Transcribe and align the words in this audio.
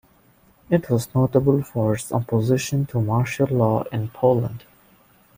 It 0.71 0.89
was 0.89 1.13
notable 1.13 1.61
for 1.61 1.93
its 1.93 2.11
opposition 2.11 2.87
to 2.87 2.99
martial 2.99 3.45
law 3.45 3.83
in 3.91 4.07
Poland. 4.07 4.63